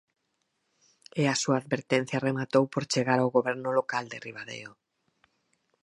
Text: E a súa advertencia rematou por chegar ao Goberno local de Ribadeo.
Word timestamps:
E 1.21 1.23
a 1.33 1.39
súa 1.41 1.57
advertencia 1.61 2.23
rematou 2.27 2.63
por 2.73 2.83
chegar 2.91 3.19
ao 3.21 3.33
Goberno 3.37 3.69
local 3.79 4.05
de 4.11 4.21
Ribadeo. 4.27 4.71